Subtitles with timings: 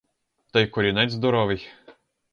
[0.53, 1.67] Та й корінець здоровий!